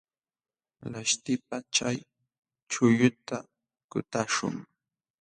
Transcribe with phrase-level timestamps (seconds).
[0.91, 1.97] Laśhtipaq chay
[2.71, 3.37] chuqlluta
[3.91, 4.55] kutaśhun.